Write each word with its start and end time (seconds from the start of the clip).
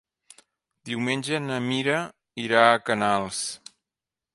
Diumenge 0.91 1.41
na 1.49 1.59
Mira 1.67 2.01
irà 2.49 2.67
a 2.73 2.83
Canals. 2.91 3.47